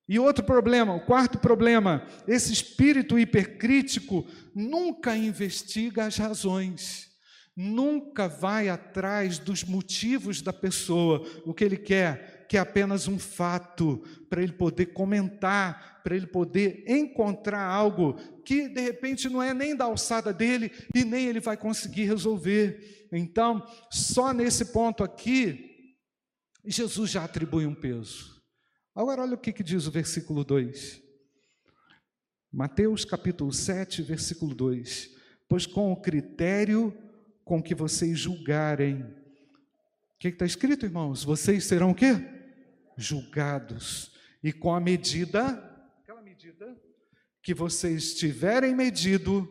[0.09, 7.09] E outro problema, o quarto problema, esse espírito hipercrítico nunca investiga as razões,
[7.55, 11.29] nunca vai atrás dos motivos da pessoa.
[11.45, 12.47] O que ele quer?
[12.49, 18.15] Que é apenas um fato, para ele poder comentar, para ele poder encontrar algo
[18.47, 23.09] que de repente não é nem da alçada dele e nem ele vai conseguir resolver.
[23.13, 25.95] Então, só nesse ponto aqui,
[26.65, 28.38] Jesus já atribui um peso.
[28.99, 31.01] Agora, olha o que, que diz o versículo 2.
[32.51, 35.17] Mateus capítulo 7, versículo 2.
[35.49, 36.93] pois com o critério
[37.45, 39.03] com que vocês julgarem.
[39.03, 41.23] O que está escrito, irmãos?
[41.23, 42.09] Vocês serão o quê?
[42.97, 44.11] Julgados.
[44.43, 45.47] E com a medida,
[46.03, 46.77] aquela medida
[47.41, 49.49] que vocês tiverem medido,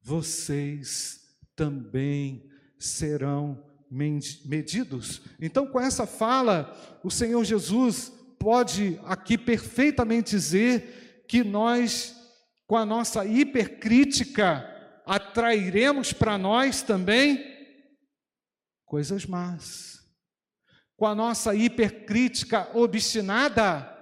[0.00, 5.22] vocês também serão medidos.
[5.40, 8.12] Então, com essa fala, o Senhor Jesus
[8.46, 12.14] pode aqui perfeitamente dizer que nós,
[12.64, 14.64] com a nossa hipercrítica,
[15.04, 17.44] atrairemos para nós também
[18.84, 19.98] coisas más.
[20.96, 23.92] Com a nossa hipercrítica obstinada,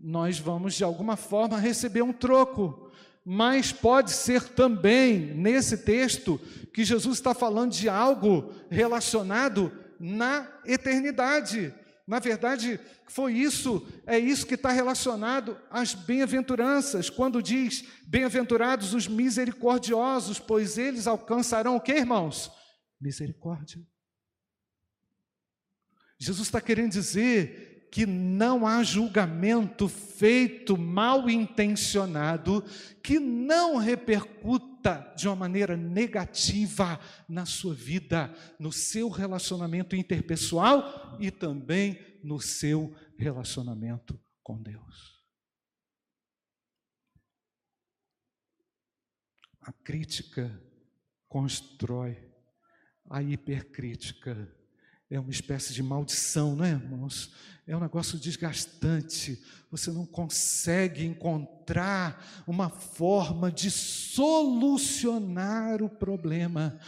[0.00, 2.90] nós vamos de alguma forma receber um troco.
[3.22, 6.40] Mas pode ser também, nesse texto,
[6.72, 9.70] que Jesus está falando de algo relacionado
[10.00, 11.83] na eternidade.
[12.06, 12.78] Na verdade,
[13.08, 20.76] foi isso, é isso que está relacionado às bem-aventuranças, quando diz: Bem-aventurados os misericordiosos, pois
[20.76, 22.50] eles alcançarão o que, irmãos?
[23.00, 23.80] Misericórdia.
[26.18, 32.64] Jesus está querendo dizer que não há julgamento feito mal intencionado
[33.02, 34.73] que não repercuta
[35.16, 42.94] de uma maneira negativa na sua vida, no seu relacionamento interpessoal e também no seu
[43.16, 45.22] relacionamento com Deus.
[49.60, 50.62] A crítica
[51.28, 52.30] constrói,
[53.08, 54.54] a hipercrítica
[55.14, 57.30] é uma espécie de maldição, não é, irmãos?
[57.66, 59.42] É um negócio desgastante.
[59.70, 66.78] Você não consegue encontrar uma forma de solucionar o problema.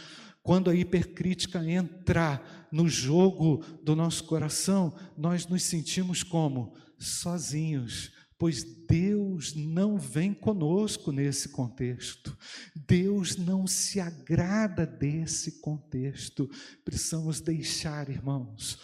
[0.43, 2.39] Quando a hipercrítica entra
[2.71, 9.16] no jogo do nosso coração, nós nos sentimos como sozinhos, pois Deus
[9.55, 12.37] não vem conosco nesse contexto.
[12.75, 16.49] Deus não se agrada desse contexto.
[16.83, 18.79] Precisamos deixar, irmãos,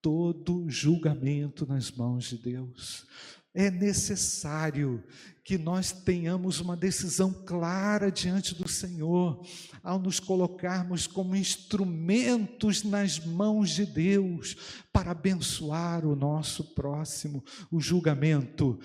[0.00, 3.06] todo julgamento nas mãos de Deus.
[3.54, 5.02] É necessário
[5.44, 9.46] que nós tenhamos uma decisão clara diante do Senhor,
[9.82, 14.56] ao nos colocarmos como instrumentos nas mãos de Deus
[14.92, 17.44] para abençoar o nosso próximo.
[17.70, 18.80] O julgamento,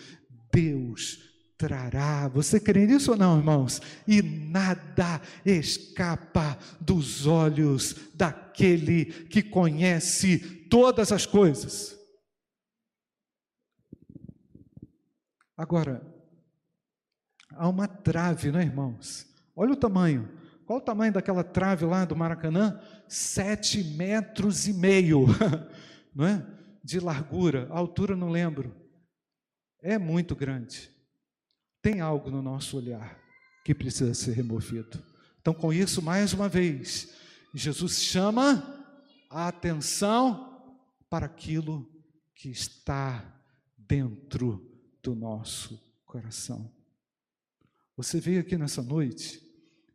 [0.51, 1.29] Deus
[1.59, 2.29] trará.
[2.29, 3.81] Você crê nisso ou não, irmãos?
[4.07, 10.39] E nada escapa dos olhos daquele que conhece
[10.69, 11.99] todas as coisas.
[15.57, 16.01] Agora,
[17.51, 19.27] há uma trave, não é, irmãos?
[19.53, 20.29] Olha o tamanho.
[20.65, 22.79] Qual o tamanho daquela trave lá do Maracanã?
[23.09, 25.25] Sete metros e meio,
[26.15, 26.45] não é?
[26.81, 28.78] De largura, altura não lembro.
[29.82, 30.91] É muito grande.
[31.82, 33.19] Tem algo no nosso olhar
[33.63, 35.01] que precisa ser removido.
[35.39, 37.13] Então, com isso, mais uma vez,
[37.53, 38.86] Jesus chama
[39.30, 40.75] a atenção
[41.09, 41.89] para aquilo
[42.36, 43.23] que está
[43.77, 44.69] dentro
[45.01, 46.71] do nosso coração.
[47.95, 49.41] Você veio aqui nessa noite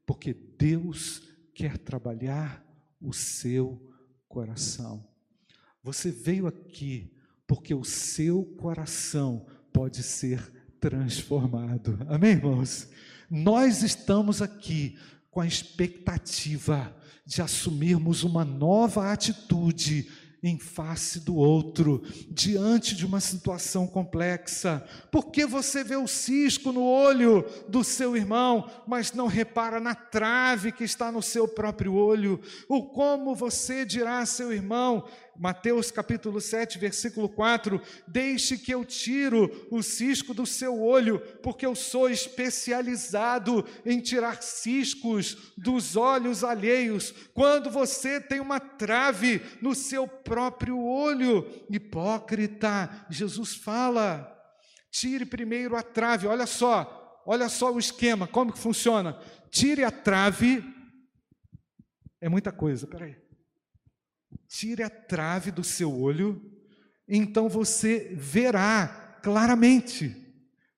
[0.06, 1.22] porque Deus
[1.54, 2.64] quer trabalhar
[3.00, 3.94] o seu
[4.28, 5.06] coração.
[5.82, 7.14] Você veio aqui
[7.46, 10.40] porque o seu coração pode ser
[10.80, 11.98] transformado.
[12.08, 12.88] Amém, irmãos?
[13.28, 14.96] Nós estamos aqui
[15.32, 16.94] com a expectativa
[17.26, 20.08] de assumirmos uma nova atitude
[20.44, 24.86] em face do outro, diante de uma situação complexa.
[25.10, 30.70] Porque você vê o cisco no olho do seu irmão, mas não repara na trave
[30.70, 32.38] que está no seu próprio olho?
[32.68, 38.84] Ou como você dirá a seu irmão, Mateus capítulo 7, versículo 4: Deixe que eu
[38.84, 46.44] tiro o cisco do seu olho, porque eu sou especializado em tirar ciscos dos olhos
[46.44, 47.12] alheios.
[47.32, 54.30] Quando você tem uma trave no seu próprio olho, hipócrita, Jesus fala:
[54.90, 59.18] tire primeiro a trave, olha só, olha só o esquema, como que funciona.
[59.50, 60.64] Tire a trave,
[62.20, 63.23] é muita coisa, peraí
[64.48, 66.40] tire a trave do seu olho,
[67.08, 70.14] então você verá claramente.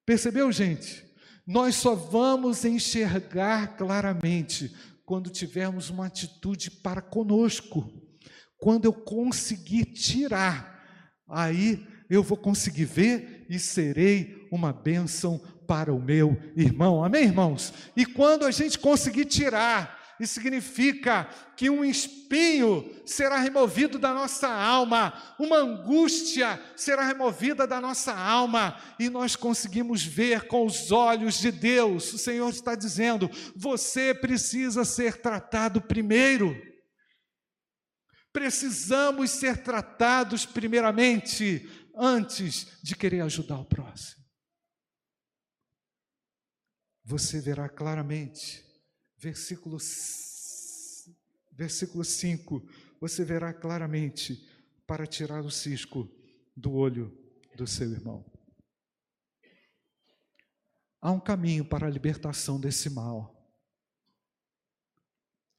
[0.04, 1.04] Percebeu, gente?
[1.46, 7.92] Nós só vamos enxergar claramente quando tivermos uma atitude para conosco.
[8.58, 10.84] Quando eu conseguir tirar,
[11.28, 17.04] aí eu vou conseguir ver e serei uma bênção para o meu irmão.
[17.04, 17.72] Amém, irmãos?
[17.96, 24.48] E quando a gente conseguir tirar, e significa que um espinho será removido da nossa
[24.48, 31.38] alma, uma angústia será removida da nossa alma, e nós conseguimos ver com os olhos
[31.38, 32.12] de Deus.
[32.12, 36.56] O Senhor está dizendo: você precisa ser tratado primeiro.
[38.32, 44.22] Precisamos ser tratados primeiramente, antes de querer ajudar o próximo.
[47.02, 48.65] Você verá claramente,
[49.26, 49.76] versículo,
[51.50, 52.62] versículo 5,
[53.00, 54.48] você verá claramente
[54.86, 56.08] para tirar o cisco
[56.56, 57.12] do olho
[57.56, 58.24] do seu irmão.
[61.00, 63.34] Há um caminho para a libertação desse mal.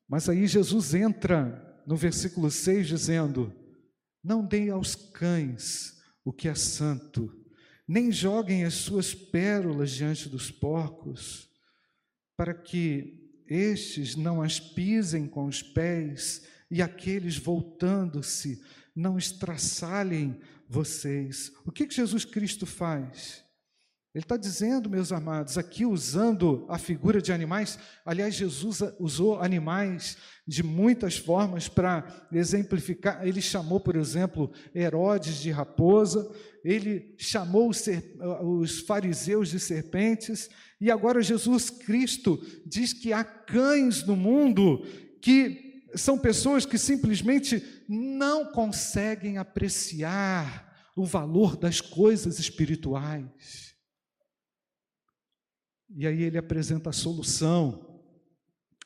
[0.07, 3.53] Mas aí Jesus entra no versículo 6 dizendo:
[4.23, 7.45] Não deem aos cães o que é santo,
[7.85, 11.49] nem joguem as suas pérolas diante dos porcos,
[12.37, 18.61] para que estes não as pisem com os pés e aqueles voltando-se
[18.95, 21.51] não estraçalhem vocês.
[21.65, 23.43] O que, que Jesus Cristo faz?
[24.17, 30.17] Ele está dizendo, meus amados, aqui usando a figura de animais, aliás, Jesus usou animais
[30.47, 33.27] de muitas formas para exemplificar.
[33.27, 36.27] Ele chamou, por exemplo, Herodes de raposa,
[36.65, 40.49] ele chamou os fariseus de serpentes,
[40.81, 44.83] e agora Jesus Cristo diz que há cães no mundo
[45.21, 53.76] que são pessoas que simplesmente não conseguem apreciar o valor das coisas espirituais.
[55.89, 58.01] E aí ele apresenta a solução.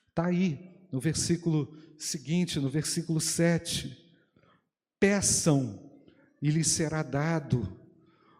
[0.09, 3.97] Está aí, no versículo seguinte, no versículo 7.
[4.99, 5.91] Peçam
[6.41, 7.77] e lhes será dado,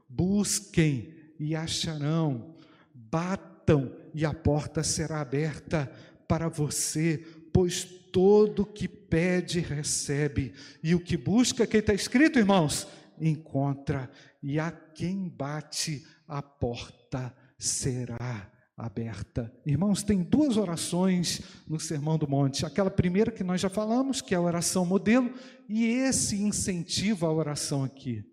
[0.07, 2.55] busquem e acharão,
[2.93, 5.91] batam e a porta será aberta
[6.27, 7.17] para você,
[7.53, 10.53] pois todo que pede recebe,
[10.83, 12.87] e o que busca, que está escrito, irmãos,
[13.19, 14.09] encontra,
[14.41, 19.53] e a quem bate a porta será aberta.
[19.65, 22.65] Irmãos, tem duas orações no Sermão do Monte.
[22.65, 25.31] Aquela primeira que nós já falamos, que é a oração modelo,
[25.69, 28.25] e esse incentivo à oração aqui.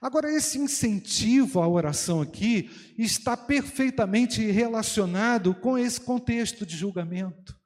[0.00, 7.58] Agora, esse incentivo à oração aqui está perfeitamente relacionado com esse contexto de julgamento.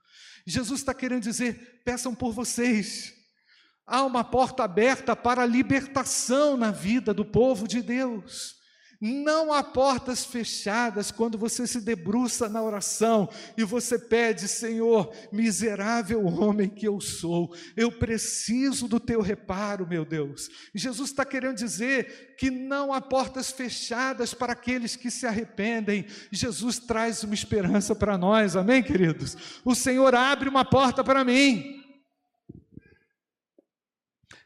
[0.46, 3.12] Jesus está querendo dizer: peçam por vocês.
[3.86, 8.63] Há uma porta aberta para a libertação na vida do povo de Deus.
[9.00, 16.24] Não há portas fechadas quando você se debruça na oração e você pede, Senhor, miserável
[16.24, 20.48] homem que eu sou, eu preciso do teu reparo, meu Deus.
[20.74, 26.06] Jesus está querendo dizer que não há portas fechadas para aqueles que se arrependem.
[26.30, 29.60] Jesus traz uma esperança para nós, amém, queridos?
[29.64, 31.82] O Senhor abre uma porta para mim.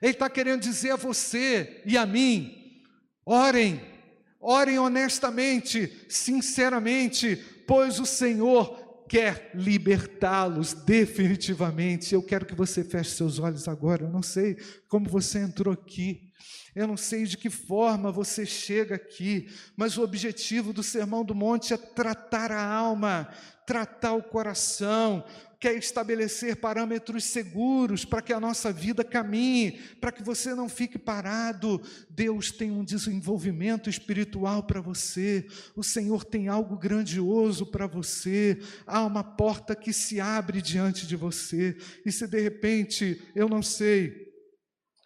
[0.01, 2.83] Ele está querendo dizer a você e a mim:
[3.27, 3.98] orem
[4.41, 7.36] Orem honestamente, sinceramente,
[7.66, 12.14] pois o Senhor quer libertá-los definitivamente.
[12.14, 14.05] Eu quero que você feche seus olhos agora.
[14.05, 16.28] Eu não sei como você entrou aqui.
[16.74, 21.34] Eu não sei de que forma você chega aqui, mas o objetivo do Sermão do
[21.34, 23.28] Monte é tratar a alma,
[23.66, 25.24] tratar o coração,
[25.61, 30.99] quer estabelecer parâmetros seguros para que a nossa vida caminhe, para que você não fique
[30.99, 31.83] parado.
[32.09, 39.05] Deus tem um desenvolvimento espiritual para você, o Senhor tem algo grandioso para você, há
[39.05, 44.29] uma porta que se abre diante de você, e se de repente, eu não sei,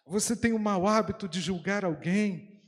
[0.05, 2.61] você tem o mau hábito de julgar alguém,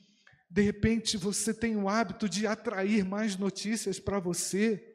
[0.50, 4.95] de repente você tem o hábito de atrair mais notícias para você,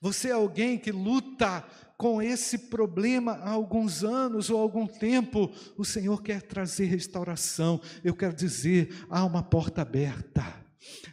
[0.00, 1.64] você é alguém que luta
[1.96, 7.80] com esse problema há alguns anos ou algum tempo, o Senhor quer trazer restauração.
[8.02, 10.63] Eu quero dizer, há uma porta aberta.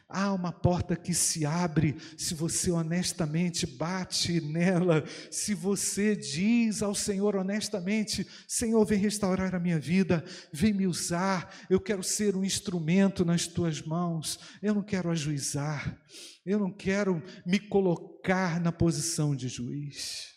[0.07, 6.93] Há uma porta que se abre se você honestamente bate nela, se você diz ao
[6.93, 12.43] Senhor honestamente: Senhor, vem restaurar a minha vida, vem me usar, eu quero ser um
[12.43, 15.97] instrumento nas tuas mãos, eu não quero ajuizar,
[16.45, 20.31] eu não quero me colocar na posição de juiz.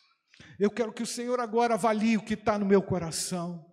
[0.58, 3.64] Eu quero que o Senhor agora avalie o que está no meu coração.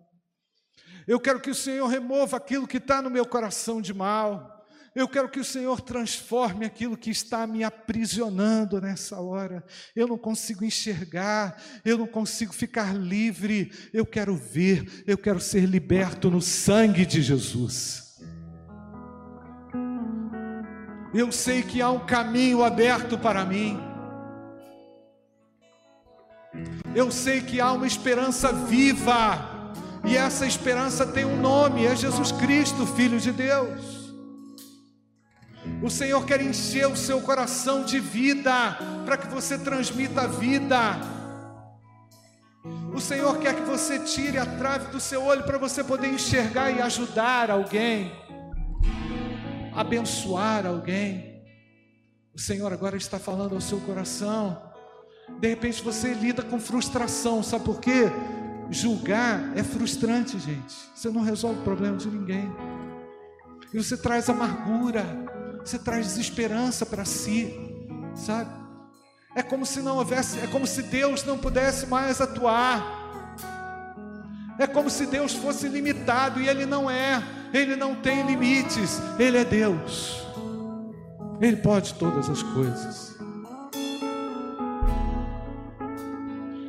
[1.07, 4.50] Eu quero que o Senhor remova aquilo que está no meu coração de mal.
[4.93, 9.63] Eu quero que o Senhor transforme aquilo que está me aprisionando nessa hora.
[9.95, 13.71] Eu não consigo enxergar, eu não consigo ficar livre.
[13.93, 18.19] Eu quero ver, eu quero ser liberto no sangue de Jesus.
[21.13, 23.79] Eu sei que há um caminho aberto para mim.
[26.93, 29.73] Eu sei que há uma esperança viva,
[30.03, 34.00] e essa esperança tem um nome: é Jesus Cristo, Filho de Deus.
[35.81, 40.77] O Senhor quer encher o seu coração de vida, para que você transmita a vida.
[42.93, 46.69] O Senhor quer que você tire a trave do seu olho para você poder enxergar
[46.69, 48.11] e ajudar alguém,
[49.73, 51.41] abençoar alguém.
[52.33, 54.61] O Senhor agora está falando ao seu coração.
[55.39, 58.11] De repente você lida com frustração, sabe por quê?
[58.69, 60.75] Julgar é frustrante, gente.
[60.95, 62.49] Você não resolve o problema de ninguém.
[63.73, 65.05] E você traz amargura,
[65.63, 67.53] você traz desesperança para si,
[68.15, 68.49] sabe?
[69.35, 72.99] É como se não houvesse, é como se Deus não pudesse mais atuar.
[74.59, 77.23] É como se Deus fosse limitado e ele não é.
[77.53, 78.99] Ele não tem limites.
[79.17, 80.21] Ele é Deus.
[81.39, 83.17] Ele pode todas as coisas.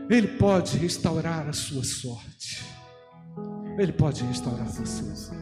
[0.08, 2.64] Ele pode restaurar a sua sorte.
[3.78, 5.41] Ele pode restaurar você.